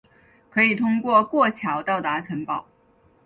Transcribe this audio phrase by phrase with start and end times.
[0.49, 2.65] 可以通过过桥到达城堡。